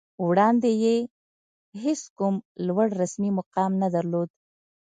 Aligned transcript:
وړاندې 0.27 0.69
یې 0.83 0.95
هېڅ 1.83 2.01
کوم 2.17 2.35
لوړ 2.67 2.87
رسمي 3.01 3.31
مقام 3.39 3.71
نه 3.81 3.87
درلود 3.95 4.29